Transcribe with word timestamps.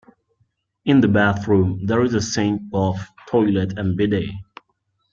In 0.83 0.99
the 0.99 1.07
bathroom 1.07 1.85
there 1.85 2.01
is 2.01 2.15
a 2.15 2.21
sink, 2.21 2.71
bath, 2.71 3.07
toilet 3.29 3.77
and 3.77 3.95
bidet. 3.95 4.31